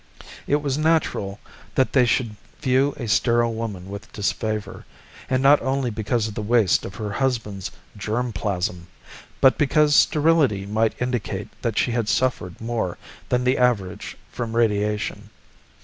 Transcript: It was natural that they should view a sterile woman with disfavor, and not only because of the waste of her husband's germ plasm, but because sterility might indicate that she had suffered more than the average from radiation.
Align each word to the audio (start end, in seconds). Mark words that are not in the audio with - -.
It 0.47 0.63
was 0.63 0.79
natural 0.79 1.39
that 1.75 1.93
they 1.93 2.07
should 2.07 2.35
view 2.59 2.95
a 2.97 3.05
sterile 3.07 3.53
woman 3.53 3.87
with 3.87 4.11
disfavor, 4.11 4.83
and 5.29 5.43
not 5.43 5.61
only 5.61 5.91
because 5.91 6.27
of 6.27 6.33
the 6.33 6.41
waste 6.41 6.85
of 6.85 6.95
her 6.95 7.11
husband's 7.11 7.69
germ 7.95 8.33
plasm, 8.33 8.87
but 9.41 9.59
because 9.59 9.95
sterility 9.95 10.65
might 10.65 10.99
indicate 10.99 11.49
that 11.61 11.77
she 11.77 11.91
had 11.91 12.09
suffered 12.09 12.59
more 12.59 12.97
than 13.29 13.43
the 13.43 13.59
average 13.59 14.17
from 14.31 14.55
radiation. 14.55 15.29